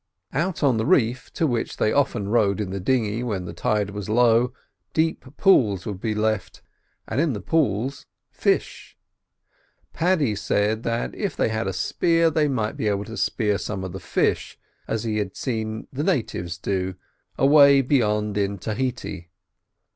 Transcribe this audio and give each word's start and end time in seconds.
Out 0.33 0.63
on 0.63 0.77
the 0.77 0.85
reef, 0.87 1.31
to 1.33 1.45
which 1.45 1.77
they 1.77 1.91
often 1.91 2.27
rowed 2.29 2.59
in 2.59 2.71
the 2.71 2.79
dinghy, 2.79 3.21
when 3.21 3.45
the 3.45 3.53
tide 3.53 3.91
was 3.91 4.09
low, 4.09 4.51
deep 4.95 5.23
pools 5.37 5.85
would 5.85 6.01
be 6.01 6.15
left, 6.15 6.63
and 7.07 7.21
in 7.21 7.33
the 7.33 7.39
pools 7.39 8.07
fish. 8.31 8.97
Paddy 9.93 10.35
said 10.35 10.87
if 11.15 11.35
they 11.37 11.49
had 11.49 11.67
a 11.67 11.71
spear 11.71 12.31
they 12.31 12.47
might 12.47 12.77
be 12.77 12.87
able 12.87 13.05
to 13.05 13.15
spear 13.15 13.59
some 13.59 13.83
of 13.83 13.93
these 13.93 14.01
fish, 14.01 14.57
as 14.87 15.03
he 15.03 15.19
had 15.19 15.37
seen 15.37 15.87
the 15.93 16.03
natives 16.03 16.57
do 16.57 16.95
away 17.37 17.83
"beyant" 17.83 18.37
in 18.37 18.57
Tahiti. 18.57 19.29